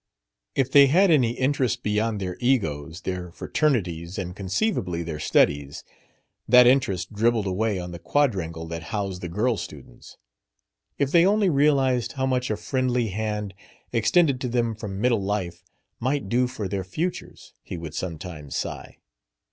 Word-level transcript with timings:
If 0.55 0.71
they 0.71 0.87
had 0.87 1.11
any 1.11 1.33
interest 1.37 1.83
beyond 1.83 2.19
their 2.19 2.35
egos, 2.39 3.01
their 3.01 3.29
fraternities, 3.31 4.17
and 4.17 4.35
(conceivably) 4.35 5.03
their 5.03 5.19
studies, 5.19 5.83
that 6.47 6.65
interest 6.65 7.13
dribbled 7.13 7.45
away 7.45 7.79
on 7.79 7.91
the 7.91 7.99
quadrangle 7.99 8.65
that 8.69 8.85
housed 8.89 9.21
the 9.21 9.29
girl 9.29 9.57
students. 9.57 10.17
"If 10.97 11.11
they 11.11 11.23
only 11.23 11.51
realized 11.51 12.13
how 12.13 12.25
much 12.25 12.49
a 12.49 12.57
friendly 12.57 13.09
hand, 13.09 13.53
extended 13.93 14.41
to 14.41 14.49
them 14.49 14.73
from 14.73 14.99
middle 14.99 15.21
life, 15.23 15.61
might 15.99 16.27
do 16.29 16.47
for 16.47 16.67
their 16.67 16.83
futures...!" 16.83 17.53
he 17.61 17.77
would 17.77 17.93
sometimes 17.93 18.55
sigh. 18.55 18.97